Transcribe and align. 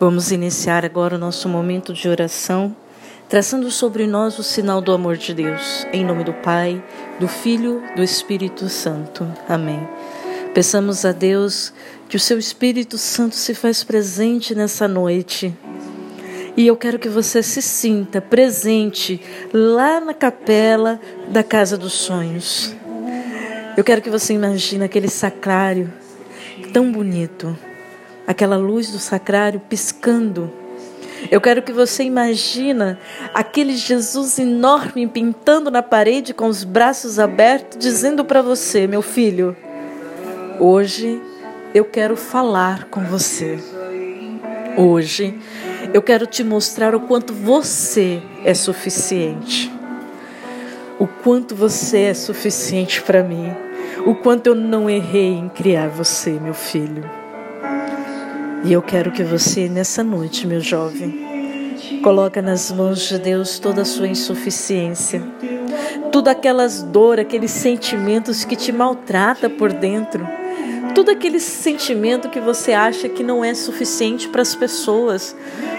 Vamos 0.00 0.30
iniciar 0.30 0.84
agora 0.84 1.16
o 1.16 1.18
nosso 1.18 1.48
momento 1.48 1.92
de 1.92 2.08
oração, 2.08 2.74
traçando 3.28 3.68
sobre 3.68 4.06
nós 4.06 4.38
o 4.38 4.44
sinal 4.44 4.80
do 4.80 4.92
amor 4.92 5.16
de 5.16 5.34
Deus. 5.34 5.84
Em 5.92 6.04
nome 6.04 6.22
do 6.22 6.32
Pai, 6.32 6.80
do 7.18 7.26
Filho, 7.26 7.82
do 7.96 8.02
Espírito 8.04 8.68
Santo. 8.68 9.26
Amém. 9.48 9.80
Peçamos 10.54 11.04
a 11.04 11.10
Deus 11.10 11.72
que 12.08 12.16
o 12.16 12.20
seu 12.20 12.38
Espírito 12.38 12.96
Santo 12.96 13.34
se 13.34 13.56
faz 13.56 13.82
presente 13.82 14.54
nessa 14.54 14.86
noite. 14.86 15.52
E 16.56 16.64
eu 16.64 16.76
quero 16.76 17.00
que 17.00 17.08
você 17.08 17.42
se 17.42 17.60
sinta 17.60 18.20
presente 18.20 19.20
lá 19.52 19.98
na 19.98 20.14
capela 20.14 21.00
da 21.26 21.42
Casa 21.42 21.76
dos 21.76 21.94
Sonhos. 21.94 22.72
Eu 23.76 23.82
quero 23.82 24.00
que 24.00 24.10
você 24.10 24.32
imagine 24.32 24.84
aquele 24.84 25.08
sacrário 25.08 25.92
tão 26.72 26.92
bonito 26.92 27.58
aquela 28.28 28.58
luz 28.58 28.90
do 28.90 28.98
sacrário 28.98 29.58
piscando. 29.58 30.52
Eu 31.30 31.40
quero 31.40 31.62
que 31.62 31.72
você 31.72 32.04
imagina 32.04 32.98
aquele 33.32 33.74
Jesus 33.74 34.38
enorme 34.38 35.08
pintando 35.08 35.70
na 35.70 35.82
parede 35.82 36.34
com 36.34 36.46
os 36.46 36.62
braços 36.62 37.18
abertos, 37.18 37.78
dizendo 37.78 38.26
para 38.26 38.42
você, 38.42 38.86
meu 38.86 39.00
filho, 39.00 39.56
hoje 40.60 41.20
eu 41.74 41.86
quero 41.86 42.18
falar 42.18 42.84
com 42.84 43.00
você. 43.00 43.58
Hoje 44.76 45.40
eu 45.94 46.02
quero 46.02 46.26
te 46.26 46.44
mostrar 46.44 46.94
o 46.94 47.00
quanto 47.00 47.32
você 47.32 48.22
é 48.44 48.52
suficiente. 48.52 49.72
O 50.98 51.06
quanto 51.06 51.54
você 51.54 52.02
é 52.02 52.14
suficiente 52.14 53.00
para 53.00 53.22
mim. 53.22 53.50
O 54.04 54.14
quanto 54.14 54.48
eu 54.48 54.54
não 54.54 54.88
errei 54.88 55.32
em 55.32 55.48
criar 55.48 55.88
você, 55.88 56.32
meu 56.32 56.54
filho. 56.54 57.17
E 58.64 58.72
eu 58.72 58.82
quero 58.82 59.12
que 59.12 59.22
você, 59.22 59.68
nessa 59.68 60.02
noite, 60.02 60.46
meu 60.46 60.60
jovem, 60.60 62.00
coloque 62.02 62.40
nas 62.42 62.70
mãos 62.72 63.08
de 63.08 63.18
Deus 63.18 63.58
toda 63.58 63.82
a 63.82 63.84
sua 63.84 64.08
insuficiência, 64.08 65.22
tudo 66.10 66.28
aquelas 66.28 66.82
dores, 66.82 67.24
aqueles 67.24 67.50
sentimentos 67.50 68.44
que 68.44 68.56
te 68.56 68.72
maltrata 68.72 69.48
por 69.48 69.72
dentro, 69.72 70.26
tudo 70.94 71.10
aquele 71.10 71.38
sentimento 71.38 72.28
que 72.28 72.40
você 72.40 72.72
acha 72.72 73.08
que 73.08 73.22
não 73.22 73.44
é 73.44 73.54
suficiente 73.54 74.28
para 74.28 74.42
as 74.42 74.54
pessoas, 74.54 75.36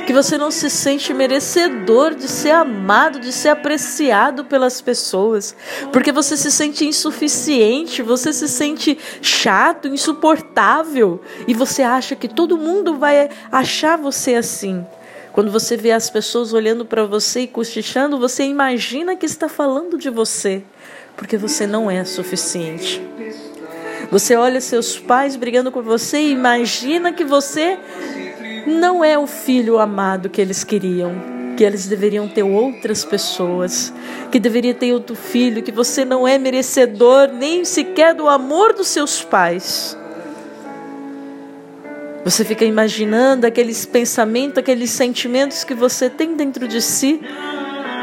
que 0.10 0.14
você 0.14 0.40
não 0.40 0.50
se 0.50 0.72
sente 0.72 1.14
merecedor 1.14 2.16
de 2.16 2.28
ser 2.28 2.50
amado, 2.50 3.20
de 3.20 3.32
ser 3.32 3.50
apreciado 3.50 4.44
pelas 4.44 4.82
pessoas, 4.82 5.56
porque 5.94 6.12
você 6.12 6.36
se 6.36 6.50
sente 6.50 6.84
insuficiente, 6.84 8.02
você 8.02 8.34
se 8.34 8.48
sente 8.48 8.98
chato, 9.22 9.88
insuportável 9.88 11.22
e 11.48 11.54
você 11.54 11.84
acha 11.84 12.16
que 12.16 12.28
todo 12.28 12.58
mundo 12.58 12.96
vai 12.96 13.30
achar 13.52 14.00
você 14.00 14.34
assim. 14.34 14.84
Quando 15.32 15.52
você 15.52 15.78
vê 15.78 15.92
as 15.92 16.10
pessoas 16.10 16.54
olhando 16.54 16.86
para 16.86 17.06
você 17.06 17.42
e 17.42 17.48
cochichando, 17.48 18.18
você 18.18 18.46
imagina 18.46 19.16
que 19.16 19.28
está 19.28 19.48
falando 19.48 19.96
de 19.96 20.10
você, 20.10 20.64
porque 21.16 21.38
você 21.38 21.68
não 21.68 21.90
é 21.90 22.04
suficiente. 22.04 23.00
Você 24.10 24.36
olha 24.36 24.60
seus 24.60 24.98
pais 24.98 25.36
brigando 25.36 25.72
com 25.72 25.84
você 25.84 26.18
e 26.18 26.32
imagina 26.32 27.14
que 27.14 27.24
você 27.24 27.78
não 28.66 29.04
é 29.04 29.18
o 29.18 29.28
filho 29.28 29.80
amado 29.80 30.30
que 30.30 30.42
eles 30.42 30.64
queriam, 30.64 31.14
que 31.58 31.64
eles 31.64 31.88
deveriam 31.88 32.28
ter 32.28 32.44
outras 32.44 33.04
pessoas, 33.04 33.94
que 34.32 34.40
deveria 34.40 34.74
ter 34.74 34.94
outro 34.94 35.16
filho, 35.16 35.62
que 35.62 35.72
você 35.72 36.06
não 36.06 36.28
é 36.28 36.38
merecedor 36.38 37.30
nem 37.34 37.66
sequer 37.66 38.14
do 38.14 38.28
amor 38.28 38.74
dos 38.74 38.88
seus 38.88 39.22
pais. 39.24 39.98
Você 42.24 42.44
fica 42.44 42.66
imaginando 42.66 43.48
aqueles 43.48 43.86
pensamentos, 43.86 44.58
aqueles 44.58 44.92
sentimentos 44.92 45.64
que 45.64 45.74
você 45.74 46.10
tem 46.10 46.36
dentro 46.36 46.68
de 46.68 46.82
si 46.82 47.22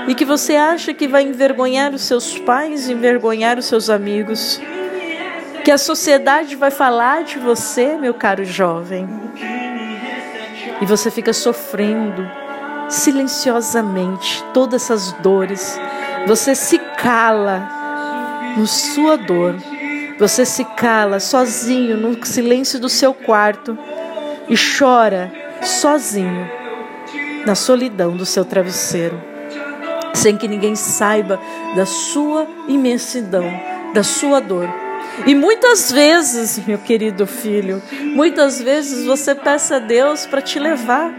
e 0.09 0.15
que 0.15 0.25
você 0.25 0.57
acha 0.57 0.95
que 0.95 1.07
vai 1.07 1.23
envergonhar 1.23 1.95
os 1.95 2.03
seus 2.03 2.39
pais, 2.39 2.89
envergonhar 2.89 3.59
os 3.59 3.67
seus 3.67 3.91
amigos 3.91 4.61
que 5.67 5.71
a 5.73 5.79
sociedade 5.79 6.55
vai 6.55 6.71
falar 6.71 7.25
de 7.25 7.41
você, 7.41 7.97
meu 7.97 8.15
caro 8.15 8.45
jovem. 8.45 9.05
E 10.81 10.87
você 10.87 11.11
fica 11.11 11.33
sofrendo 11.33 12.29
silenciosamente 12.89 14.45
todas 14.53 14.83
essas 14.83 15.13
dores. 15.13 15.79
Você 16.27 16.55
se 16.55 16.79
cala 16.79 17.69
no 18.57 18.67
sua 18.67 19.17
dor. 19.17 19.57
Você 20.19 20.45
se 20.45 20.65
cala 20.65 21.21
sozinho 21.21 21.97
no 21.97 22.25
silêncio 22.25 22.81
do 22.81 22.89
seu 22.89 23.13
quarto 23.13 23.77
e 24.49 24.55
chora 24.57 25.31
sozinho 25.63 26.49
na 27.45 27.55
solidão 27.55 28.17
do 28.17 28.27
seu 28.27 28.45
travesseiro, 28.45 29.23
sem 30.15 30.37
que 30.37 30.49
ninguém 30.49 30.75
saiba 30.75 31.39
da 31.77 31.87
sua 31.87 32.47
imensidão, 32.67 33.45
da 33.95 34.03
sua 34.03 34.41
dor 34.41 34.69
e 35.25 35.35
muitas 35.35 35.91
vezes, 35.91 36.59
meu 36.67 36.79
querido 36.79 37.27
filho, 37.27 37.83
muitas 38.15 38.61
vezes 38.61 39.07
você 39.07 39.35
peça 39.35 39.77
a 39.77 39.79
Deus 39.79 40.27
para 40.27 40.43
te 40.43 40.59
levar, 40.59 41.13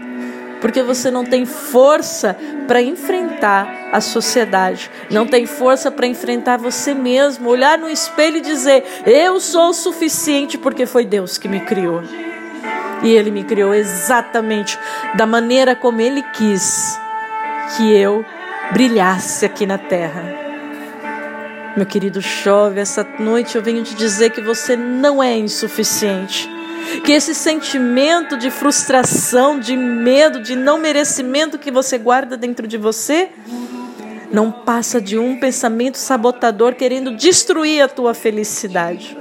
porque 0.60 0.82
você 0.82 1.10
não 1.10 1.24
tem 1.24 1.44
força 1.44 2.36
para 2.66 2.82
enfrentar 2.82 3.90
a 3.92 4.00
sociedade, 4.00 4.90
não 5.10 5.26
tem 5.26 5.46
força 5.46 5.90
para 5.90 6.06
enfrentar 6.06 6.58
você 6.58 6.94
mesmo, 6.94 7.48
olhar 7.48 7.78
no 7.78 7.88
espelho 7.88 8.36
e 8.36 8.42
dizer: 8.42 8.84
Eu 9.06 9.40
sou 9.40 9.70
o 9.70 9.74
suficiente 9.74 10.58
porque 10.58 10.86
foi 10.86 11.04
Deus 11.04 11.38
que 11.38 11.48
me 11.48 11.60
criou. 11.60 12.02
E 13.02 13.10
Ele 13.10 13.30
me 13.30 13.44
criou 13.44 13.74
exatamente 13.74 14.78
da 15.14 15.26
maneira 15.26 15.76
como 15.76 16.00
Ele 16.00 16.22
quis 16.34 16.98
que 17.76 17.92
eu 17.92 18.24
brilhasse 18.72 19.44
aqui 19.44 19.66
na 19.66 19.78
terra. 19.78 20.47
Meu 21.78 21.86
querido 21.86 22.20
chove, 22.20 22.80
essa 22.80 23.06
noite 23.20 23.54
eu 23.54 23.62
venho 23.62 23.84
te 23.84 23.94
dizer 23.94 24.30
que 24.30 24.40
você 24.40 24.76
não 24.76 25.22
é 25.22 25.38
insuficiente. 25.38 26.50
Que 27.04 27.12
esse 27.12 27.36
sentimento 27.36 28.36
de 28.36 28.50
frustração, 28.50 29.60
de 29.60 29.76
medo, 29.76 30.42
de 30.42 30.56
não 30.56 30.76
merecimento 30.76 31.56
que 31.56 31.70
você 31.70 31.96
guarda 31.96 32.36
dentro 32.36 32.66
de 32.66 32.76
você, 32.76 33.28
não 34.32 34.50
passa 34.50 35.00
de 35.00 35.16
um 35.16 35.38
pensamento 35.38 35.98
sabotador 35.98 36.74
querendo 36.74 37.14
destruir 37.14 37.80
a 37.80 37.86
tua 37.86 38.12
felicidade. 38.12 39.16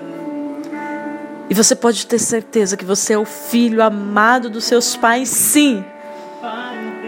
E 1.52 1.54
você 1.54 1.76
pode 1.76 2.08
ter 2.08 2.18
certeza 2.18 2.76
que 2.76 2.84
você 2.84 3.14
é 3.14 3.20
o 3.20 3.26
filho 3.26 3.84
amado 3.84 4.50
dos 4.50 4.64
seus 4.64 4.96
pais, 4.98 5.30
sim. 5.30 5.86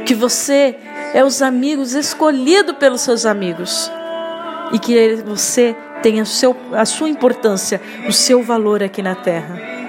Que 0.05 0.13
você 0.13 0.75
é 1.11 1.25
os 1.25 1.41
amigos 1.41 1.95
escolhido 1.95 2.75
pelos 2.75 3.01
seus 3.01 3.25
amigos 3.25 3.91
e 4.71 4.79
que 4.79 5.15
você 5.25 5.75
tenha 6.01 6.25
seu, 6.25 6.55
a 6.73 6.85
sua 6.85 7.09
importância, 7.09 7.81
o 8.07 8.11
seu 8.11 8.41
valor 8.41 8.81
aqui 8.83 9.01
na 9.01 9.15
terra. 9.15 9.79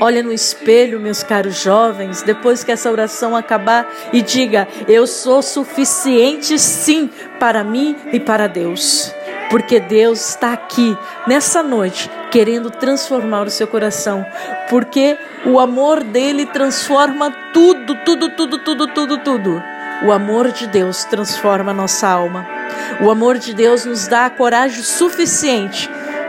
Olha 0.00 0.22
no 0.22 0.32
espelho, 0.32 1.00
meus 1.00 1.22
caros 1.22 1.62
jovens, 1.62 2.22
depois 2.22 2.64
que 2.64 2.72
essa 2.72 2.90
oração 2.90 3.36
acabar 3.36 3.88
e 4.12 4.20
diga: 4.20 4.66
Eu 4.88 5.06
sou 5.06 5.40
suficiente 5.42 6.58
sim 6.58 7.08
para 7.38 7.62
mim 7.62 7.96
e 8.12 8.18
para 8.18 8.48
Deus. 8.48 9.14
Porque 9.50 9.78
Deus 9.78 10.30
está 10.30 10.54
aqui 10.54 10.96
nessa 11.26 11.62
noite 11.62 12.10
querendo 12.30 12.70
transformar 12.70 13.46
o 13.46 13.50
seu 13.50 13.66
coração. 13.66 14.24
Porque 14.70 15.18
o 15.44 15.60
amor 15.60 16.02
dele 16.02 16.46
transforma 16.46 17.30
tudo, 17.52 17.94
tudo, 18.04 18.30
tudo, 18.30 18.58
tudo, 18.58 18.86
tudo, 18.88 19.18
tudo. 19.18 19.62
O 20.04 20.10
amor 20.10 20.50
de 20.50 20.66
Deus 20.66 21.04
transforma 21.04 21.70
a 21.70 21.74
nossa 21.74 22.08
alma. 22.08 22.61
O 23.00 23.10
amor 23.10 23.38
de 23.38 23.54
Deus 23.54 23.84
nos 23.84 24.06
dá 24.06 24.26
a 24.26 24.30
coragem 24.30 24.82
suficiente 24.82 25.88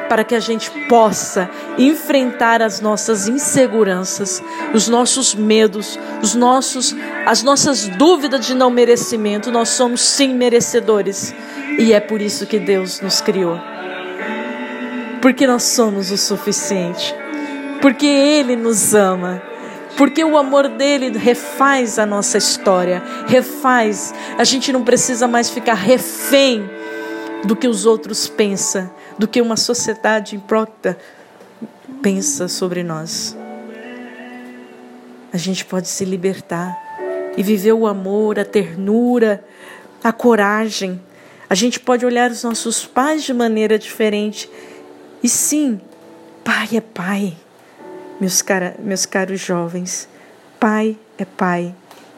para 0.10 0.24
que 0.24 0.36
a 0.36 0.40
gente 0.40 0.70
possa 0.88 1.50
enfrentar 1.78 2.62
as 2.62 2.80
nossas 2.80 3.28
inseguranças, 3.28 4.44
os 4.74 4.88
nossos 4.88 5.34
medos, 5.34 5.98
os 6.22 6.36
nossos, 6.36 6.96
as 7.26 7.42
nossas 7.42 7.88
dúvidas 7.88 8.46
de 8.46 8.54
não 8.54 8.70
merecimento. 8.70 9.52
Nós 9.52 9.70
somos 9.70 10.02
sim 10.02 10.34
merecedores 10.36 11.34
e 11.80 11.94
é 11.94 12.00
por 12.00 12.22
isso 12.22 12.46
que 12.46 12.60
Deus 12.60 13.02
nos 13.02 13.22
criou. 13.22 13.60
Porque 15.22 15.48
nós 15.48 15.64
somos 15.64 16.12
o 16.12 16.18
suficiente. 16.18 17.16
Porque 17.82 18.06
Ele 18.06 18.56
nos 18.56 18.94
ama 18.94 19.42
porque 19.98 20.24
o 20.24 20.38
amor 20.38 20.68
dele 20.70 21.18
refaz 21.18 22.00
a 22.00 22.06
nossa 22.06 22.38
história, 22.38 23.04
refaz. 23.28 24.14
A 24.38 24.44
gente 24.44 24.72
não 24.72 24.84
precisa 24.84 25.28
mais 25.28 25.50
ficar 25.50 25.76
refém 25.76 26.70
do 27.44 27.56
que 27.56 27.68
os 27.68 27.86
outros 27.86 28.28
pensam, 28.28 28.90
do 29.18 29.28
que 29.28 29.42
uma 29.42 29.58
sociedade 29.58 30.36
imprópria 30.36 30.98
pensa 32.02 32.48
sobre 32.48 32.84
nós. 32.84 33.38
A 35.32 35.38
gente 35.38 35.66
pode 35.66 35.88
se 35.88 36.06
libertar 36.06 36.78
e 37.36 37.44
viver 37.44 37.74
o 37.74 37.88
amor, 37.88 38.40
a 38.40 38.46
ternura, 38.46 39.44
a 40.04 40.12
coragem. 40.12 41.02
A 41.50 41.56
gente 41.56 41.80
pode 41.80 42.06
olhar 42.06 42.30
os 42.32 42.44
nossos 42.44 42.86
pais 42.86 43.24
de 43.24 43.34
maneira 43.34 43.78
diferente. 43.80 44.50
E 45.22 45.30
sim, 45.30 45.80
pai 46.44 46.70
é 46.74 46.82
pai 46.82 47.36
meus, 48.24 48.42
cara, 48.42 48.74
meus 48.80 49.06
caros 49.06 49.42
jovens. 49.42 50.08
Pai 50.58 50.98
é 51.18 51.26
Pai 51.26 51.76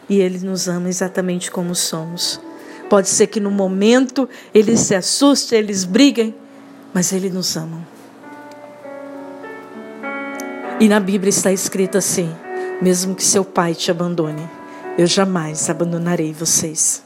e 0.08 0.20
Ele 0.20 0.38
nos 0.38 0.68
ama 0.68 0.88
exatamente 0.88 1.50
como 1.50 1.74
somos. 1.74 2.40
Pode 2.88 3.10
ser 3.10 3.26
que 3.26 3.40
no 3.40 3.50
momento 3.50 4.30
eles 4.54 4.82
se 4.82 4.94
assustem, 4.94 5.58
eles 5.58 5.84
briguem, 5.84 6.36
mas 6.94 7.12
Ele 7.12 7.32
nos 7.32 7.58
ama. 7.58 7.82
E 10.80 10.88
na 10.88 11.00
Bíblia 11.00 11.32
está 11.32 11.52
escrito 11.52 11.98
assim: 11.98 12.32
mesmo 12.80 13.16
que 13.16 13.24
seu 13.24 13.44
pai 13.44 13.74
te 13.74 13.90
abandone, 13.90 14.48
eu 15.00 15.08
jamais 15.08 15.68
abandonarei 15.72 16.32
vocês. 16.32 17.04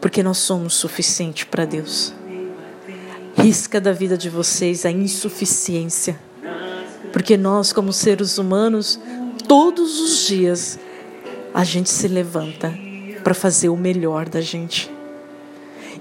Porque 0.00 0.20
nós 0.20 0.38
somos 0.38 0.74
suficiente 0.74 1.46
para 1.46 1.64
Deus. 1.64 2.12
Risca 3.36 3.80
da 3.80 3.92
vida 3.92 4.18
de 4.18 4.28
vocês 4.28 4.84
a 4.84 4.90
insuficiência. 4.90 6.18
Porque 7.16 7.34
nós, 7.34 7.72
como 7.72 7.94
seres 7.94 8.36
humanos, 8.36 9.00
todos 9.48 9.98
os 10.00 10.26
dias 10.26 10.78
a 11.54 11.64
gente 11.64 11.88
se 11.88 12.06
levanta 12.06 12.70
para 13.24 13.32
fazer 13.32 13.70
o 13.70 13.76
melhor 13.76 14.28
da 14.28 14.42
gente. 14.42 14.90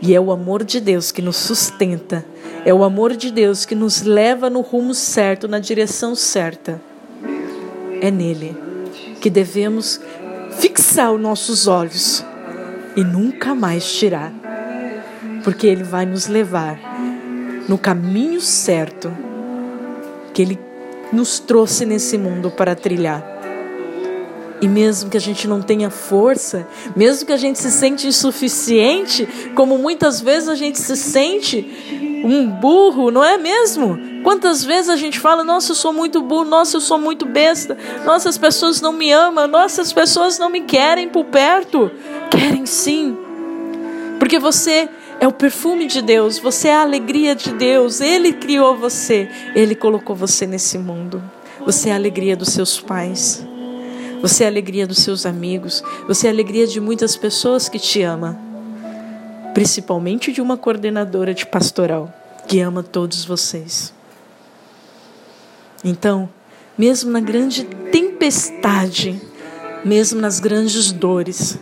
E 0.01 0.13
é 0.13 0.19
o 0.19 0.29
amor 0.29 0.61
de 0.65 0.81
Deus 0.81 1.13
que 1.13 1.21
nos 1.21 1.37
sustenta, 1.37 2.25
é 2.65 2.73
o 2.73 2.83
amor 2.83 3.15
de 3.15 3.31
Deus 3.31 3.63
que 3.63 3.73
nos 3.73 4.01
leva 4.01 4.49
no 4.49 4.59
rumo 4.59 4.93
certo, 4.93 5.47
na 5.47 5.57
direção 5.57 6.15
certa. 6.15 6.81
É 8.01 8.11
nele 8.11 8.53
que 9.21 9.29
devemos 9.29 10.01
fixar 10.59 11.13
os 11.13 11.21
nossos 11.21 11.65
olhos 11.65 12.25
e 12.93 13.05
nunca 13.05 13.55
mais 13.55 13.89
tirar, 13.89 14.33
porque 15.45 15.65
ele 15.65 15.83
vai 15.85 16.05
nos 16.05 16.27
levar 16.27 16.77
no 17.69 17.77
caminho 17.77 18.41
certo 18.41 19.09
que 20.33 20.41
ele 20.41 20.74
nos 21.11 21.39
trouxe 21.39 21.85
nesse 21.85 22.17
mundo 22.17 22.51
para 22.51 22.75
trilhar. 22.75 23.35
E 24.61 24.67
mesmo 24.67 25.09
que 25.09 25.17
a 25.17 25.21
gente 25.21 25.47
não 25.47 25.61
tenha 25.61 25.89
força, 25.89 26.67
mesmo 26.95 27.25
que 27.25 27.33
a 27.33 27.37
gente 27.37 27.59
se 27.59 27.69
sente 27.69 28.07
insuficiente, 28.07 29.27
como 29.53 29.77
muitas 29.77 30.21
vezes 30.21 30.47
a 30.47 30.55
gente 30.55 30.79
se 30.79 30.95
sente 30.95 32.21
um 32.23 32.47
burro, 32.49 33.11
não 33.11 33.23
é 33.23 33.37
mesmo? 33.37 33.99
Quantas 34.23 34.63
vezes 34.63 34.89
a 34.89 34.95
gente 34.95 35.19
fala, 35.19 35.43
nossa, 35.43 35.71
eu 35.71 35.75
sou 35.75 35.93
muito 35.93 36.21
burro, 36.21 36.45
nossa, 36.45 36.77
eu 36.77 36.81
sou 36.81 36.97
muito 36.97 37.25
besta, 37.25 37.77
nossa, 38.05 38.29
as 38.29 38.37
pessoas 38.37 38.81
não 38.81 38.91
me 38.91 39.11
amam, 39.11 39.47
nossa, 39.47 39.81
as 39.81 39.93
pessoas 39.93 40.39
não 40.39 40.49
me 40.49 40.61
querem 40.61 41.09
por 41.09 41.25
perto. 41.25 41.91
Querem 42.31 42.65
sim, 42.65 43.15
porque 44.17 44.39
você 44.39 44.89
é 45.19 45.27
o 45.27 45.31
perfume 45.31 45.87
de 45.87 46.01
Deus, 46.01 46.39
você 46.39 46.67
é 46.67 46.75
a 46.75 46.81
alegria 46.81 47.35
de 47.35 47.53
Deus, 47.53 48.01
Ele 48.01 48.33
criou 48.33 48.75
você, 48.77 49.29
Ele 49.55 49.75
colocou 49.75 50.15
você 50.15 50.45
nesse 50.45 50.77
mundo. 50.77 51.23
Você 51.65 51.89
é 51.89 51.93
a 51.93 51.95
alegria 51.95 52.35
dos 52.35 52.49
seus 52.49 52.79
pais. 52.79 53.45
Você 54.21 54.43
é 54.43 54.47
a 54.47 54.49
alegria 54.49 54.85
dos 54.85 54.99
seus 54.99 55.25
amigos. 55.25 55.83
Você 56.07 56.27
é 56.27 56.29
a 56.29 56.33
alegria 56.33 56.67
de 56.67 56.79
muitas 56.79 57.15
pessoas 57.15 57.67
que 57.67 57.79
te 57.79 58.01
amam. 58.03 58.37
Principalmente 59.53 60.31
de 60.31 60.41
uma 60.41 60.57
coordenadora 60.57 61.33
de 61.33 61.45
pastoral 61.45 62.13
que 62.47 62.59
ama 62.59 62.83
todos 62.83 63.25
vocês. 63.25 63.93
Então, 65.83 66.29
mesmo 66.77 67.09
na 67.09 67.19
grande 67.19 67.63
tempestade, 67.91 69.19
mesmo 69.83 70.19
nas 70.19 70.39
grandes 70.39 70.91
dores, 70.91 71.57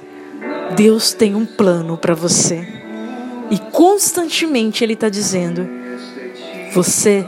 Deus 0.75 1.13
tem 1.13 1.35
um 1.35 1.45
plano 1.45 1.97
para 1.97 2.15
você. 2.15 2.82
E 3.53 3.59
constantemente 3.71 4.83
Ele 4.83 4.93
está 4.93 5.09
dizendo: 5.09 5.69
Você 6.73 7.23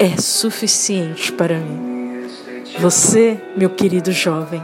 é 0.00 0.20
suficiente 0.20 1.30
para 1.30 1.58
mim. 1.58 2.26
Você, 2.80 3.40
meu 3.56 3.70
querido 3.70 4.10
jovem, 4.10 4.60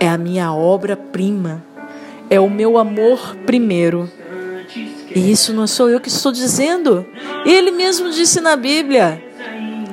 é 0.00 0.08
a 0.08 0.16
minha 0.16 0.50
obra-prima, 0.54 1.62
é 2.30 2.40
o 2.40 2.48
meu 2.48 2.78
amor 2.78 3.36
primeiro. 3.44 4.10
E 5.14 5.30
isso 5.30 5.52
não 5.52 5.66
sou 5.66 5.90
eu 5.90 6.00
que 6.00 6.08
estou 6.08 6.32
dizendo. 6.32 7.04
Ele 7.44 7.70
mesmo 7.70 8.08
disse 8.08 8.40
na 8.40 8.56
Bíblia: 8.56 9.22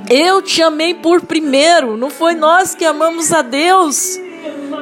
Eu 0.10 0.42
te 0.42 0.62
amei 0.62 0.94
por 0.94 1.24
primeiro, 1.24 1.98
não 1.98 2.10
foi 2.10 2.36
nós 2.36 2.74
que 2.74 2.86
amamos 2.86 3.34
a 3.34 3.42
Deus. 3.42 4.18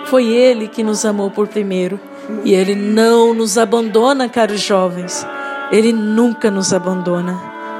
Foi 0.05 0.27
Ele 0.27 0.67
que 0.67 0.83
nos 0.83 1.03
amou 1.05 1.31
por 1.31 1.47
primeiro. 1.47 1.99
E 2.43 2.53
Ele 2.53 2.75
não 2.75 3.33
nos 3.33 3.57
abandona, 3.57 4.29
caros 4.29 4.61
jovens. 4.61 5.25
Ele 5.71 5.91
nunca 5.91 6.51
nos 6.51 6.73
abandona, 6.73 7.39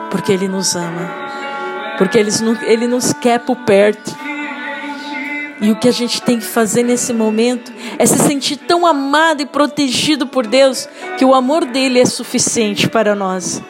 porque 0.10 0.32
Ele 0.32 0.48
nos 0.48 0.76
ama. 0.76 1.12
Porque 1.98 2.18
Ele, 2.18 2.32
ele 2.66 2.88
nos 2.88 3.14
quer 3.14 3.40
por 3.40 3.58
perto. 3.58 4.16
E 5.62 5.72
o 5.72 5.76
que 5.76 5.88
a 5.88 5.92
gente 5.94 6.22
tem 6.22 6.40
que 6.40 6.46
fazer 6.46 6.84
nesse 6.84 7.14
momento 7.14 7.72
é 7.98 8.06
se 8.06 8.18
sentir 8.18 8.58
tão 8.58 8.86
amado 8.86 9.42
e 9.42 9.46
protegido 9.46 10.28
por 10.28 10.46
Deus 10.46 10.90
que 11.18 11.24
o 11.24 11.34
amor 11.34 11.66
dele 11.66 12.00
é 12.00 12.06
suficiente 12.06 12.90
para 12.90 13.16
nós. 13.16 13.62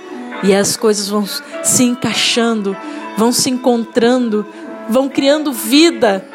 E 0.43 0.53
as 0.55 0.75
coisas 0.75 1.07
vão 1.07 1.25
se 1.63 1.83
encaixando, 1.83 2.75
vão 3.17 3.31
se 3.31 3.49
encontrando, 3.49 4.45
vão 4.89 5.07
criando 5.07 5.53
vida. 5.53 6.25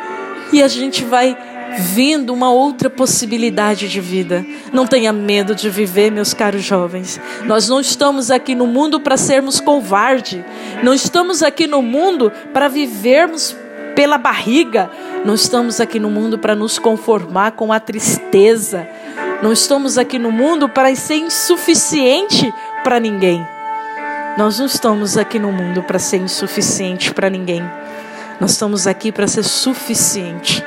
E 0.52 0.62
a 0.62 0.69
gente 0.69 1.05
vai 1.05 1.37
vendo 1.79 2.33
uma 2.35 2.51
outra 2.51 2.91
possibilidade 2.91 3.89
de 3.89 4.01
vida. 4.01 4.45
Não 4.73 4.87
tenha 4.87 5.13
medo 5.13 5.55
de 5.55 5.71
viver, 5.71 6.11
meus 6.11 6.35
caros 6.35 6.63
jovens. 6.63 7.21
Nós 7.45 7.69
não 7.69 7.81
estamos 7.81 8.31
aqui 8.31 8.55
no 8.55 8.67
mundo 8.67 9.01
para 9.01 9.17
sermos 9.17 9.61
covarde. 9.61 10.45
Não 10.83 10.93
estamos 10.93 11.43
aqui 11.43 11.67
no 11.67 11.81
mundo 11.81 12.33
para 12.53 12.69
vivermos 12.69 13.57
pela 13.95 14.19
barriga. 14.19 14.91
Não 15.25 15.35
estamos 15.35 15.81
aqui 15.81 15.99
no 15.99 16.11
mundo 16.11 16.39
para 16.39 16.55
nos 16.55 16.79
conformar 16.79 17.53
com 17.53 17.73
a 17.73 17.81
tristeza. 17.81 18.89
Não 19.43 19.53
estamos 19.53 19.97
aqui 19.97 20.19
no 20.19 20.33
mundo 20.33 20.69
para 20.69 20.95
ser 20.95 21.17
insuficiente 21.17 22.53
para 22.83 22.99
ninguém. 22.99 23.47
Nós 24.37 24.59
não 24.59 24.67
estamos 24.67 25.17
aqui 25.17 25.39
no 25.39 25.51
mundo 25.51 25.83
para 25.83 25.99
ser 25.99 26.19
insuficiente 26.19 27.13
para 27.13 27.29
ninguém. 27.29 27.63
Nós 28.41 28.53
estamos 28.53 28.87
aqui 28.87 29.11
para 29.11 29.27
ser 29.27 29.43
suficiente, 29.43 30.65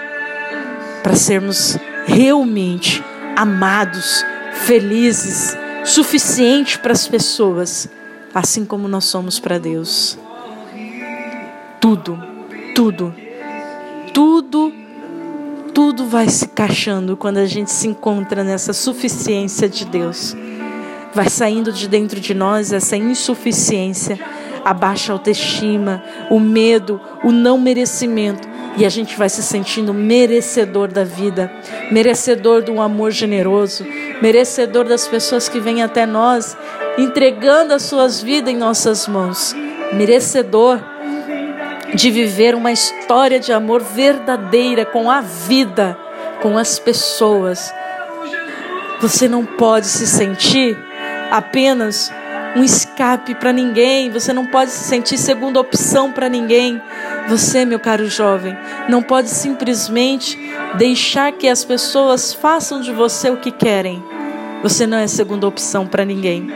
para 1.04 1.16
sermos 1.16 1.78
realmente 2.06 3.04
amados, 3.36 4.26
felizes, 4.66 5.56
suficiente 5.84 6.80
para 6.80 6.94
as 6.94 7.08
pessoas, 7.08 7.90
assim 8.34 8.66
como 8.66 8.88
nós 8.88 9.06
somos 9.06 9.40
para 9.40 9.58
Deus. 9.58 10.18
Tudo 11.80 12.32
tudo, 12.74 13.14
tudo, 14.14 14.74
tudo 15.74 16.06
vai 16.08 16.28
se 16.30 16.46
encaixando 16.46 17.18
quando 17.18 17.38
a 17.38 17.46
gente 17.46 17.72
se 17.72 17.88
encontra 17.88 18.44
nessa 18.44 18.74
suficiência 18.74 19.68
de 19.68 19.86
Deus. 19.86 20.36
Vai 21.14 21.30
saindo 21.30 21.72
de 21.72 21.88
dentro 21.88 22.20
de 22.20 22.34
nós 22.34 22.72
essa 22.72 22.96
insuficiência, 22.96 24.20
a 24.64 24.74
baixa 24.74 25.12
autoestima, 25.12 26.04
o 26.30 26.40
medo, 26.40 27.00
o 27.24 27.32
não 27.32 27.58
merecimento. 27.58 28.48
E 28.78 28.86
a 28.86 28.90
gente 28.90 29.18
vai 29.18 29.30
se 29.30 29.44
sentindo 29.44 29.94
merecedor 29.94 30.88
da 30.88 31.04
vida, 31.04 31.52
merecedor 31.92 32.62
de 32.62 32.72
um 32.72 32.82
amor 32.82 33.12
generoso, 33.12 33.86
merecedor 34.22 34.86
das 34.86 35.08
pessoas 35.08 35.50
que 35.50 35.60
vêm 35.60 35.84
até 35.84 36.06
nós, 36.06 36.58
entregando 36.98 37.74
as 37.74 37.84
suas 37.84 38.22
vidas 38.22 38.54
em 38.54 38.58
nossas 38.58 39.08
mãos, 39.08 39.54
merecedor 39.94 40.80
de 41.94 42.10
viver 42.10 42.56
uma 42.56 42.72
história 42.72 43.40
de 43.40 43.52
amor 43.52 43.82
verdadeira 43.82 44.86
com 44.86 45.12
a 45.12 45.22
vida, 45.22 45.98
com 46.42 46.58
as 46.58 46.80
pessoas. 46.80 47.74
Você 49.02 49.28
não 49.28 49.46
pode 49.46 49.88
se 49.88 50.08
sentir 50.08 50.78
apenas 51.30 52.12
um 52.56 52.64
escape 52.64 53.34
para 53.36 53.54
ninguém, 53.54 54.10
você 54.10 54.34
não 54.34 54.46
pode 54.46 54.72
se 54.72 54.84
sentir 54.84 55.18
segunda 55.18 55.60
opção 55.60 56.12
para 56.12 56.30
ninguém. 56.30 56.82
Você, 57.28 57.66
meu 57.66 57.80
caro 57.80 58.08
jovem, 58.10 58.58
não 58.90 59.02
pode 59.02 59.30
simplesmente 59.30 60.38
deixar 60.78 61.32
que 61.32 61.48
as 61.48 61.64
pessoas 61.64 62.34
façam 62.34 62.82
de 62.82 62.92
você 62.92 63.30
o 63.30 63.38
que 63.38 63.52
querem. 63.52 64.04
Você 64.64 64.86
não 64.86 64.98
é 64.98 65.08
segunda 65.08 65.48
opção 65.48 65.88
para 65.88 66.06
ninguém. 66.06 66.52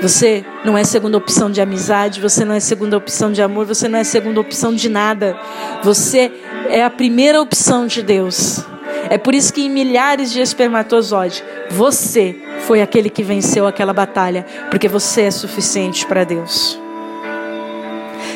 Você 0.00 0.44
não 0.64 0.76
é 0.76 0.84
segunda 0.84 1.16
opção 1.16 1.50
de 1.50 1.60
amizade, 1.60 2.20
você 2.20 2.44
não 2.44 2.54
é 2.54 2.60
segunda 2.60 2.96
opção 2.96 3.32
de 3.32 3.40
amor, 3.40 3.64
você 3.64 3.88
não 3.88 3.98
é 3.98 4.04
segunda 4.04 4.40
opção 4.40 4.74
de 4.74 4.88
nada. 4.88 5.36
Você 5.82 6.30
é 6.68 6.84
a 6.84 6.90
primeira 6.90 7.40
opção 7.40 7.86
de 7.86 8.02
Deus. 8.02 8.60
É 9.08 9.18
por 9.18 9.34
isso 9.34 9.52
que 9.52 9.62
em 9.62 9.70
milhares 9.70 10.30
de 10.30 10.40
espermatozoides, 10.40 11.42
você 11.70 12.36
foi 12.66 12.82
aquele 12.82 13.10
que 13.10 13.22
venceu 13.22 13.66
aquela 13.66 13.92
batalha, 13.92 14.44
porque 14.70 14.88
você 14.88 15.22
é 15.22 15.30
suficiente 15.30 16.06
para 16.06 16.24
Deus. 16.24 16.83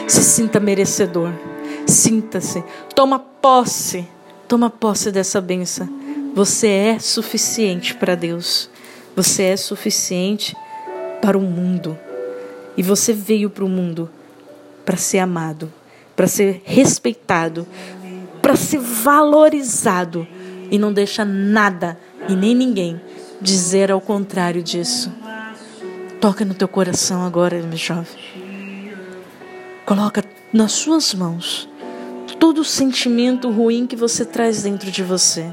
Se 0.08 0.22
sinta 0.22 0.58
merecedor. 0.58 1.30
Sinta-se. 1.86 2.64
Toma 2.94 3.18
posse. 3.18 4.08
Toma 4.48 4.70
posse 4.70 5.12
dessa 5.12 5.38
benção. 5.38 5.86
Você 6.34 6.68
é 6.68 6.98
suficiente 6.98 7.94
para 7.94 8.14
Deus. 8.14 8.70
Você 9.14 9.42
é 9.42 9.56
suficiente 9.56 10.56
para 11.20 11.36
o 11.36 11.42
mundo. 11.42 11.96
E 12.74 12.82
você 12.82 13.12
veio 13.12 13.50
para 13.50 13.64
o 13.64 13.68
mundo 13.68 14.08
para 14.82 14.96
ser 14.96 15.18
amado, 15.18 15.70
para 16.16 16.26
ser 16.26 16.62
respeitado, 16.64 17.66
para 18.40 18.56
ser 18.56 18.78
valorizado 18.78 20.26
e 20.70 20.78
não 20.78 20.90
deixa 20.90 21.26
nada 21.26 21.98
e 22.26 22.34
nem 22.34 22.54
ninguém 22.54 22.98
dizer 23.42 23.92
ao 23.92 24.00
contrário 24.00 24.62
disso. 24.62 25.12
Toca 26.18 26.44
no 26.46 26.54
teu 26.54 26.66
coração 26.66 27.22
agora, 27.22 27.60
meu 27.62 27.76
jovem. 27.76 28.47
Coloca 29.88 30.22
nas 30.52 30.72
suas 30.72 31.14
mãos 31.14 31.66
todo 32.38 32.58
o 32.58 32.64
sentimento 32.64 33.50
ruim 33.50 33.86
que 33.86 33.96
você 33.96 34.22
traz 34.22 34.64
dentro 34.64 34.90
de 34.90 35.02
você. 35.02 35.50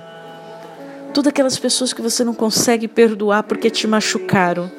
Todas 1.13 1.29
aquelas 1.29 1.57
pessoas 1.57 1.93
que 1.93 2.01
você 2.01 2.21
não 2.21 2.33
consegue 2.33 2.85
perdoar 2.85 3.43
porque 3.43 3.69
te 3.69 3.87
machucaram. 3.87 4.69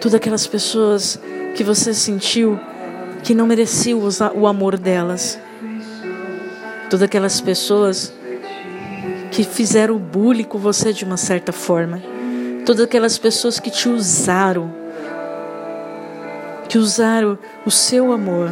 Todas 0.00 0.16
aquelas 0.16 0.48
pessoas 0.48 1.16
que 1.54 1.62
você 1.62 1.94
sentiu 1.94 2.58
que 3.22 3.36
não 3.36 3.46
mereciam 3.46 4.00
o 4.34 4.46
amor 4.48 4.76
delas. 4.76 5.38
Todas 6.90 7.04
aquelas 7.04 7.40
pessoas 7.40 8.12
que 9.30 9.44
fizeram 9.44 9.96
bullying 9.96 10.42
com 10.42 10.58
você 10.58 10.92
de 10.92 11.04
uma 11.04 11.16
certa 11.16 11.52
forma. 11.52 12.02
Todas 12.66 12.82
aquelas 12.82 13.16
pessoas 13.16 13.60
que 13.60 13.70
te 13.70 13.88
usaram, 13.88 14.79
que 16.70 16.78
usaram 16.78 17.36
o 17.66 17.70
seu 17.70 18.12
amor. 18.12 18.48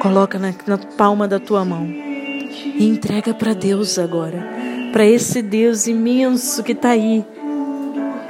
Coloca 0.00 0.38
na, 0.38 0.54
na 0.66 0.78
palma 0.78 1.28
da 1.28 1.38
tua 1.38 1.62
mão 1.62 1.86
e 1.86 2.88
entrega 2.88 3.34
para 3.34 3.52
Deus 3.52 3.98
agora, 3.98 4.42
para 4.90 5.04
esse 5.04 5.42
Deus 5.42 5.86
imenso 5.86 6.62
que 6.62 6.72
está 6.72 6.90
aí. 6.90 7.22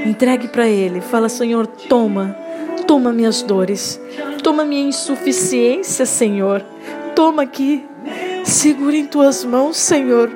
Entregue 0.05 0.49
para 0.49 0.69
Ele. 0.69 1.01
Fala, 1.01 1.29
Senhor, 1.29 1.69
toma, 1.69 2.37
toma 2.85 3.13
minhas 3.13 3.43
dores, 3.43 4.01
toma 4.43 4.65
minha 4.65 4.89
insuficiência, 4.89 6.05
Senhor. 6.05 6.61
Toma 7.15 7.43
aqui, 7.43 7.87
segura 8.45 8.97
em 8.97 9.07
tuas 9.07 9.45
mãos, 9.45 9.77
Senhor, 9.77 10.29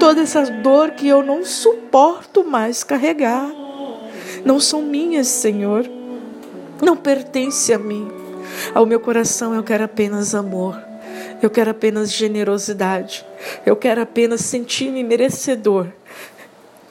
toda 0.00 0.22
essa 0.22 0.42
dor 0.50 0.92
que 0.92 1.06
eu 1.06 1.22
não 1.22 1.44
suporto 1.44 2.42
mais 2.42 2.82
carregar. 2.82 3.50
Não 4.46 4.58
são 4.58 4.80
minhas, 4.80 5.26
Senhor. 5.28 6.01
Não 6.82 6.96
pertence 6.96 7.72
a 7.72 7.78
mim. 7.78 8.10
Ao 8.74 8.84
meu 8.84 8.98
coração 8.98 9.54
eu 9.54 9.62
quero 9.62 9.84
apenas 9.84 10.34
amor. 10.34 10.76
Eu 11.40 11.48
quero 11.48 11.70
apenas 11.70 12.12
generosidade. 12.12 13.24
Eu 13.64 13.76
quero 13.76 14.00
apenas 14.02 14.40
sentir-me 14.40 15.04
merecedor 15.04 15.86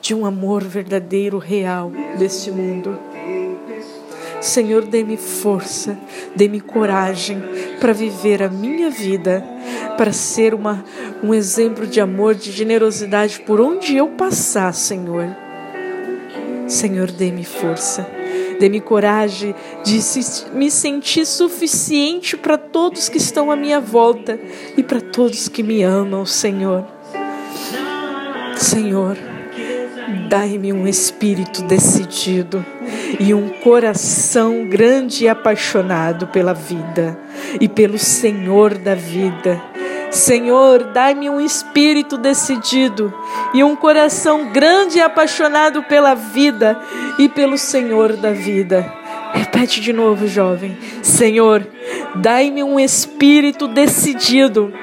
de 0.02 0.16
um 0.16 0.26
amor 0.26 0.64
verdadeiro, 0.64 1.38
real 1.38 1.92
deste 2.18 2.50
mundo. 2.50 2.98
Senhor, 4.40 4.86
dê-me 4.86 5.18
força, 5.18 5.96
dê-me 6.36 6.60
coragem 6.60 7.40
para 7.80 7.94
viver 7.94 8.42
a 8.42 8.50
minha 8.50 8.90
vida, 8.90 9.46
para 9.98 10.12
ser 10.12 10.56
uma, 10.56 10.84
um 11.22 11.32
exemplo 11.32 11.86
de 11.86 12.02
amor, 12.02 12.34
de 12.34 12.52
generosidade 12.52 13.42
por 13.42 13.62
onde 13.62 13.96
eu 13.96 14.08
passar, 14.08 14.74
Senhor. 14.74 15.28
Senhor, 16.68 17.12
dê-me 17.12 17.44
força, 17.44 18.08
dê-me 18.62 18.80
coragem 18.80 19.56
de 19.84 20.00
me 20.54 20.70
sentir 20.70 21.26
suficiente 21.26 22.38
para 22.38 22.60
todos 22.60 23.10
que 23.10 23.18
estão 23.18 23.50
à 23.50 23.56
minha 23.56 23.80
volta 23.80 24.40
e 24.78 24.84
para 24.84 25.02
todos 25.02 25.50
que 25.50 25.64
me 25.64 25.82
amam, 25.82 26.26
Senhor. 26.26 26.86
Senhor, 28.56 29.18
Dai-me 30.30 30.72
um 30.72 30.88
espírito 30.88 31.62
decidido 31.64 32.66
e 33.20 33.34
um 33.34 33.50
coração 33.50 34.66
grande 34.66 35.26
e 35.26 35.28
apaixonado 35.28 36.28
pela 36.28 36.54
vida 36.54 37.18
e 37.60 37.68
pelo 37.68 37.98
Senhor 37.98 38.78
da 38.78 38.96
vida. 38.96 39.71
Senhor, 40.12 40.84
dai-me 40.84 41.30
um 41.30 41.40
espírito 41.40 42.18
decidido 42.18 43.14
e 43.54 43.64
um 43.64 43.76
coração 43.76 44.52
grande 44.52 44.98
e 44.98 45.02
apaixonado 45.02 45.84
pela 45.84 46.14
vida 46.14 46.78
e 47.18 47.30
pelo 47.30 47.58
Senhor 47.58 48.18
da 48.18 48.32
vida. 48.32 48.94
Repete 49.34 49.80
de 49.80 49.94
novo, 49.94 50.28
jovem. 50.28 50.78
Senhor, 51.02 51.66
dai-me 52.16 52.62
um 52.62 52.78
espírito 52.78 53.68
decidido 53.70 54.74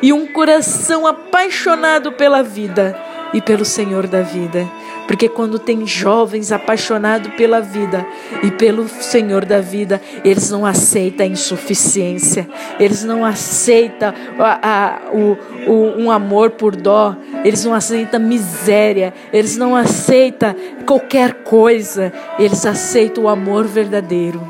e 0.00 0.12
um 0.12 0.26
coração 0.28 1.06
apaixonado 1.06 2.12
pela 2.12 2.42
vida 2.42 2.96
e 3.34 3.40
pelo 3.40 3.64
Senhor 3.64 4.06
da 4.06 4.22
vida. 4.22 4.68
Porque 5.10 5.28
quando 5.28 5.58
tem 5.58 5.84
jovens 5.84 6.52
apaixonados 6.52 7.34
pela 7.34 7.60
vida 7.60 8.06
e 8.44 8.50
pelo 8.52 8.88
Senhor 8.88 9.44
da 9.44 9.60
vida, 9.60 10.00
eles 10.22 10.52
não 10.52 10.64
aceitam 10.64 11.26
a 11.26 11.28
insuficiência, 11.28 12.48
eles 12.78 13.02
não 13.02 13.24
aceitam 13.24 14.14
a, 14.38 14.60
a, 14.62 15.00
o, 15.12 15.36
o, 15.66 16.00
um 16.00 16.12
amor 16.12 16.50
por 16.50 16.76
dó, 16.76 17.16
eles 17.44 17.64
não 17.64 17.74
aceitam 17.74 18.20
miséria, 18.20 19.12
eles 19.32 19.56
não 19.56 19.74
aceitam 19.74 20.54
qualquer 20.86 21.42
coisa, 21.42 22.12
eles 22.38 22.64
aceitam 22.64 23.24
o 23.24 23.28
amor 23.28 23.66
verdadeiro. 23.66 24.40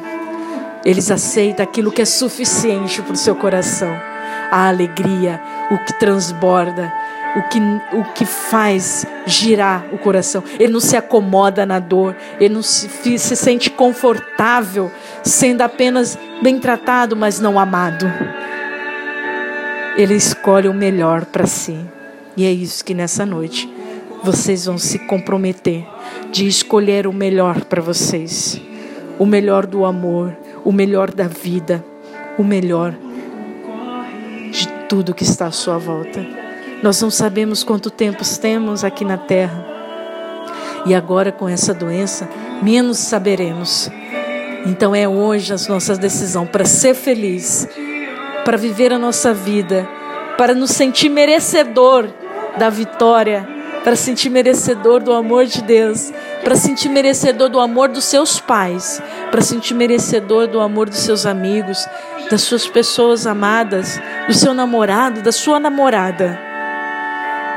Eles 0.84 1.10
aceitam 1.10 1.64
aquilo 1.64 1.90
que 1.90 2.02
é 2.02 2.04
suficiente 2.04 3.00
para 3.00 3.14
o 3.14 3.16
seu 3.16 3.34
coração, 3.34 3.98
a 4.50 4.68
alegria, 4.68 5.40
o 5.70 5.78
que 5.86 5.98
transborda 5.98 6.92
o 7.36 7.42
que, 7.42 7.60
o 7.96 8.04
que 8.12 8.24
faz 8.24 9.06
girar 9.26 9.84
o 9.92 9.98
coração. 9.98 10.42
Ele 10.58 10.72
não 10.72 10.80
se 10.80 10.96
acomoda 10.96 11.64
na 11.64 11.78
dor, 11.78 12.16
ele 12.40 12.54
não 12.54 12.62
se, 12.62 12.88
se 13.18 13.36
sente 13.36 13.70
confortável 13.70 14.90
sendo 15.22 15.62
apenas 15.62 16.18
bem 16.42 16.58
tratado, 16.58 17.16
mas 17.16 17.40
não 17.40 17.58
amado. 17.58 18.10
Ele 19.96 20.14
escolhe 20.14 20.68
o 20.68 20.74
melhor 20.74 21.24
para 21.26 21.46
si. 21.46 21.78
E 22.36 22.44
é 22.44 22.52
isso 22.52 22.84
que 22.84 22.94
nessa 22.94 23.26
noite 23.26 23.72
vocês 24.22 24.66
vão 24.66 24.78
se 24.78 24.98
comprometer 25.00 25.86
de 26.30 26.46
escolher 26.46 27.06
o 27.06 27.12
melhor 27.12 27.64
para 27.64 27.82
vocês. 27.82 28.60
O 29.18 29.26
melhor 29.26 29.66
do 29.66 29.84
amor, 29.84 30.36
o 30.64 30.72
melhor 30.72 31.10
da 31.10 31.28
vida, 31.28 31.84
o 32.38 32.44
melhor 32.44 32.94
de 34.50 34.66
tudo 34.88 35.14
que 35.14 35.22
está 35.22 35.46
à 35.46 35.50
sua 35.50 35.76
volta. 35.76 36.39
Nós 36.82 37.00
não 37.02 37.10
sabemos 37.10 37.62
quanto 37.62 37.90
tempo 37.90 38.22
temos 38.40 38.84
aqui 38.84 39.04
na 39.04 39.18
terra. 39.18 39.66
E 40.86 40.94
agora 40.94 41.30
com 41.30 41.46
essa 41.46 41.74
doença, 41.74 42.26
menos 42.62 42.96
saberemos. 42.98 43.90
Então 44.64 44.94
é 44.94 45.06
hoje 45.06 45.52
as 45.52 45.68
nossas 45.68 45.98
decisões 45.98 46.48
para 46.48 46.64
ser 46.64 46.94
feliz, 46.94 47.68
para 48.46 48.56
viver 48.56 48.94
a 48.94 48.98
nossa 48.98 49.34
vida, 49.34 49.86
para 50.38 50.54
nos 50.54 50.70
sentir 50.70 51.10
merecedor 51.10 52.08
da 52.56 52.70
vitória, 52.70 53.46
para 53.84 53.94
sentir 53.94 54.30
merecedor 54.30 55.02
do 55.02 55.12
amor 55.12 55.44
de 55.44 55.62
Deus, 55.62 56.10
para 56.42 56.56
sentir 56.56 56.88
merecedor 56.88 57.50
do 57.50 57.60
amor 57.60 57.90
dos 57.90 58.04
seus 58.04 58.40
pais, 58.40 59.02
para 59.30 59.42
sentir 59.42 59.74
merecedor 59.74 60.46
do 60.46 60.60
amor 60.60 60.88
dos 60.88 61.00
seus 61.00 61.26
amigos, 61.26 61.86
das 62.30 62.40
suas 62.40 62.66
pessoas 62.66 63.26
amadas, 63.26 64.00
do 64.26 64.32
seu 64.32 64.54
namorado, 64.54 65.20
da 65.20 65.32
sua 65.32 65.60
namorada 65.60 66.49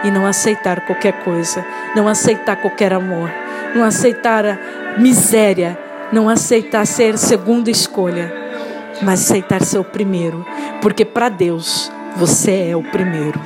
e 0.03 0.11
não 0.11 0.25
aceitar 0.25 0.81
qualquer 0.85 1.23
coisa, 1.23 1.65
não 1.95 2.07
aceitar 2.07 2.55
qualquer 2.57 2.93
amor, 2.93 3.29
não 3.75 3.83
aceitar 3.83 4.45
a 4.45 4.57
miséria, 4.97 5.77
não 6.11 6.29
aceitar 6.29 6.85
ser 6.85 7.17
segunda 7.17 7.71
escolha, 7.71 8.31
mas 9.01 9.21
aceitar 9.21 9.63
ser 9.63 9.79
o 9.79 9.83
primeiro, 9.83 10.45
porque 10.81 11.03
para 11.05 11.29
Deus 11.29 11.91
você 12.15 12.69
é 12.69 12.75
o 12.75 12.83
primeiro. 12.83 13.39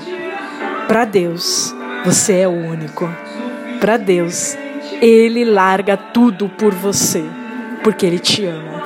Para 0.88 1.06
Deus 1.06 1.74
você 2.04 2.40
é 2.40 2.48
o 2.48 2.52
único. 2.52 3.10
Para 3.80 3.98
Deus 3.98 4.58
ele 5.02 5.46
larga 5.46 5.96
tudo 5.96 6.50
por 6.50 6.74
você, 6.74 7.24
porque 7.84 8.06
ele 8.06 8.20
te 8.20 8.46
ama. 8.46 8.84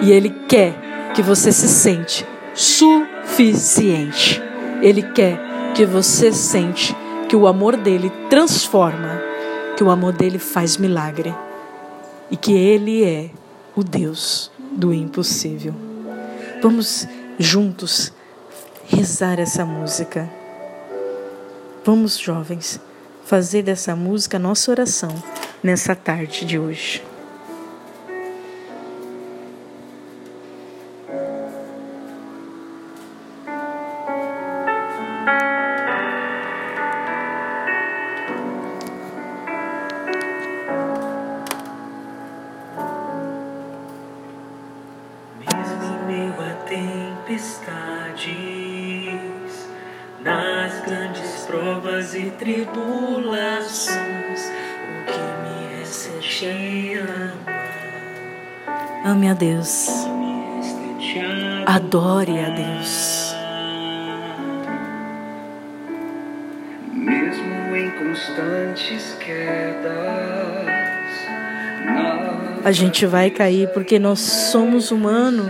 E 0.00 0.12
ele 0.12 0.30
quer 0.46 0.74
que 1.14 1.22
você 1.22 1.50
se 1.50 1.68
sente 1.68 2.26
suficiente. 2.54 4.42
Ele 4.82 5.02
quer 5.02 5.45
que 5.76 5.84
você 5.84 6.32
sente 6.32 6.96
que 7.28 7.36
o 7.36 7.46
amor 7.46 7.76
dele 7.76 8.10
transforma, 8.30 9.20
que 9.76 9.84
o 9.84 9.90
amor 9.90 10.14
dele 10.14 10.38
faz 10.38 10.78
milagre 10.78 11.34
e 12.30 12.36
que 12.36 12.54
ele 12.54 13.04
é 13.04 13.28
o 13.74 13.84
Deus 13.84 14.50
do 14.72 14.90
impossível. 14.94 15.74
Vamos 16.62 17.06
juntos 17.38 18.10
rezar 18.86 19.38
essa 19.38 19.66
música. 19.66 20.26
Vamos, 21.84 22.16
jovens, 22.16 22.80
fazer 23.26 23.62
dessa 23.62 23.94
música 23.94 24.38
nossa 24.38 24.70
oração 24.70 25.10
nessa 25.62 25.94
tarde 25.94 26.46
de 26.46 26.58
hoje. 26.58 27.04
Adore 61.66 62.38
a 62.38 62.48
Deus. 62.50 63.34
Mesmo 66.92 67.74
em 67.74 67.90
constantes 67.90 69.16
quedas, 69.18 69.92
a 72.64 72.70
gente 72.70 73.04
vai 73.04 73.30
cair 73.30 73.68
porque 73.72 73.98
nós 73.98 74.20
somos 74.20 74.92
humanos. 74.92 75.48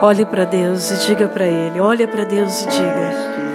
Olhe 0.00 0.24
para 0.24 0.44
Deus 0.44 0.92
e 0.92 1.06
diga 1.08 1.26
para 1.26 1.48
Ele. 1.48 1.80
Olhe 1.80 2.06
para 2.06 2.22
Deus 2.22 2.62
e 2.62 2.68
diga. 2.68 3.45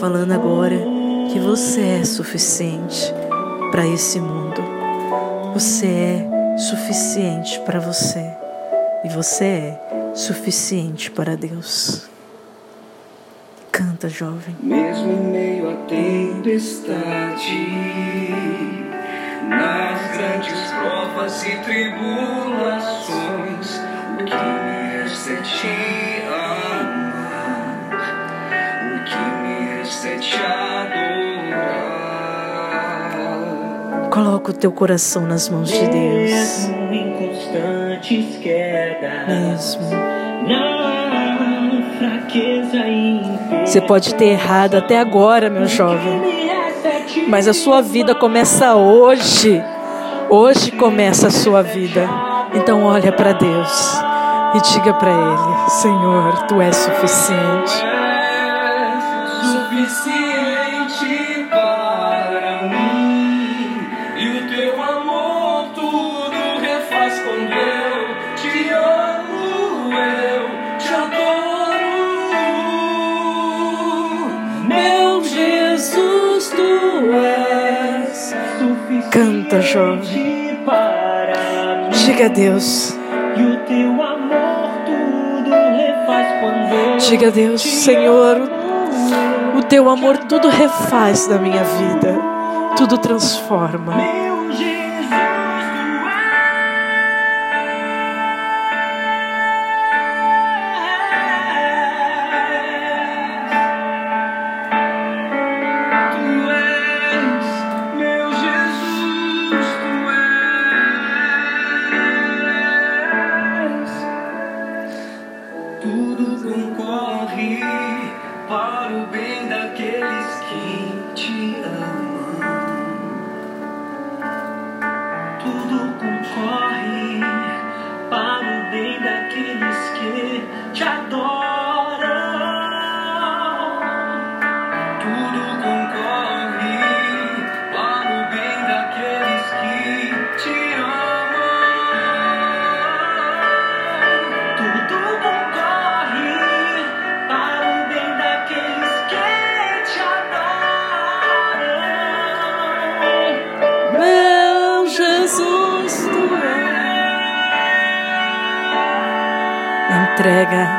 Falando 0.00 0.32
agora 0.32 0.76
que 1.30 1.38
você 1.38 2.00
é 2.00 2.04
suficiente 2.04 3.12
para 3.70 3.86
esse 3.86 4.18
mundo. 4.18 4.62
Você 5.52 5.86
é 5.86 6.26
suficiente 6.56 7.60
para 7.66 7.78
você 7.78 8.24
e 9.04 9.10
você 9.10 9.44
é 9.44 9.78
suficiente 10.14 11.10
para 11.10 11.36
Deus. 11.36 12.08
Canta, 13.70 14.08
jovem. 14.08 14.56
Mesmo 14.62 15.12
em 15.12 15.32
meio 15.32 15.70
à 15.70 15.74
tempestade, 15.86 17.68
nas 19.50 20.16
grandes 20.16 20.70
provas 20.80 21.44
e 21.44 21.56
tribulações, 21.58 23.78
Coloca 34.22 34.50
o 34.50 34.54
teu 34.54 34.70
coração 34.70 35.22
nas 35.22 35.48
mãos 35.48 35.70
de 35.70 35.78
Deus. 35.78 36.30
Mesmo 36.30 36.92
em 36.92 37.12
constantes 37.14 38.36
quedas, 38.36 39.26
Mesmo. 39.26 39.90
na 40.46 41.82
fraqueza 41.96 42.84
Você 43.64 43.80
pode 43.80 44.14
ter 44.16 44.26
errado 44.26 44.74
até 44.76 44.98
agora, 44.98 45.48
meu 45.48 45.66
jovem, 45.66 46.20
mas 47.28 47.48
a 47.48 47.54
sua 47.54 47.80
vida 47.80 48.14
começa 48.14 48.74
hoje. 48.74 49.64
Hoje 50.28 50.70
começa 50.72 51.28
a 51.28 51.30
sua 51.30 51.62
vida. 51.62 52.06
Então 52.52 52.84
olha 52.84 53.12
para 53.12 53.32
Deus 53.32 54.02
e 54.54 54.60
diga 54.70 54.92
para 54.92 55.12
Ele: 55.12 55.70
Senhor, 55.70 56.42
Tu 56.46 56.60
és 56.60 56.76
suficiente. 56.76 57.72
suficiente 59.42 60.29
jovem. 79.58 80.00
Diga 82.04 82.26
a 82.26 82.28
Deus. 82.28 82.96
Diga 87.08 87.28
a 87.28 87.30
Deus, 87.30 87.62
Senhor, 87.62 88.36
o 89.56 89.62
teu 89.62 89.88
amor 89.88 90.18
tudo 90.18 90.48
refaz 90.48 91.26
na 91.28 91.38
minha 91.38 91.64
vida, 91.64 92.18
tudo 92.76 92.98
transforma. 92.98 94.19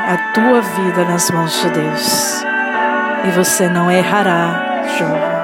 A 0.06 0.32
tua 0.34 0.60
vida 0.60 1.04
nas 1.04 1.30
mãos 1.30 1.52
de 1.62 1.70
Deus 1.70 2.44
e 3.24 3.30
você 3.30 3.68
não 3.68 3.90
errará, 3.90 4.82
jovem. 4.98 5.41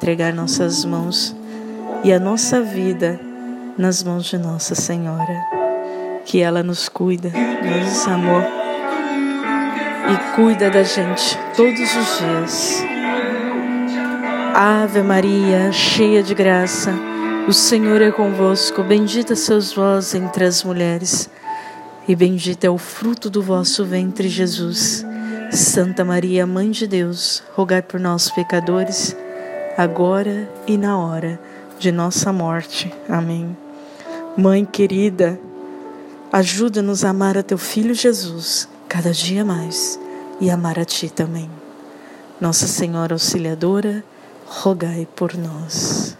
Entregar 0.00 0.32
nossas 0.32 0.82
mãos 0.82 1.36
e 2.02 2.10
a 2.10 2.18
nossa 2.18 2.62
vida 2.62 3.20
nas 3.76 4.02
mãos 4.02 4.24
de 4.24 4.38
Nossa 4.38 4.74
Senhora. 4.74 5.44
Que 6.24 6.40
ela 6.40 6.62
nos 6.62 6.88
cuida, 6.88 7.28
nos 7.28 8.08
amou 8.08 8.42
e 10.08 10.34
cuida 10.34 10.70
da 10.70 10.82
gente 10.82 11.38
todos 11.54 11.78
os 11.78 12.18
dias. 12.18 12.82
Ave 14.54 15.02
Maria, 15.02 15.70
cheia 15.70 16.22
de 16.22 16.34
graça, 16.34 16.94
o 17.46 17.52
Senhor 17.52 18.00
é 18.00 18.10
convosco. 18.10 18.82
Bendita 18.82 19.36
sois 19.36 19.74
vós 19.74 20.14
entre 20.14 20.46
as 20.46 20.64
mulheres, 20.64 21.28
e 22.08 22.16
bendito 22.16 22.64
é 22.64 22.70
o 22.70 22.78
fruto 22.78 23.28
do 23.28 23.42
vosso 23.42 23.84
ventre, 23.84 24.30
Jesus. 24.30 25.04
Santa 25.50 26.06
Maria, 26.06 26.46
Mãe 26.46 26.70
de 26.70 26.86
Deus, 26.86 27.42
rogai 27.54 27.82
por 27.82 28.00
nós, 28.00 28.30
pecadores, 28.30 29.14
agora 29.76 30.48
e 30.66 30.76
na 30.76 30.98
hora 30.98 31.40
de 31.78 31.90
nossa 31.90 32.32
morte. 32.32 32.92
Amém. 33.08 33.56
Mãe 34.36 34.64
querida, 34.64 35.38
ajuda-nos 36.32 37.04
a 37.04 37.10
amar 37.10 37.36
a 37.36 37.42
teu 37.42 37.58
filho 37.58 37.94
Jesus 37.94 38.68
cada 38.88 39.12
dia 39.12 39.44
mais. 39.44 39.98
e 40.40 40.50
amar 40.50 40.78
a 40.78 40.84
Ti 40.84 41.10
também. 41.10 41.50
Nossa 42.40 42.66
Senhora 42.66 43.14
Auxiliadora, 43.14 44.02
rogai 44.46 45.06
por 45.14 45.34
nós. 45.36 46.16